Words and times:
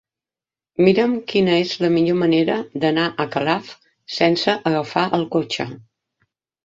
Mira'm 0.85 1.11
quina 1.33 1.57
és 1.65 1.73
la 1.83 1.91
millor 1.97 2.17
manera 2.23 2.57
d'anar 2.85 3.05
a 3.25 3.29
Calaf 3.37 3.71
sense 4.17 4.57
agafar 4.71 5.05
el 5.19 5.27
cotxe. 5.37 5.69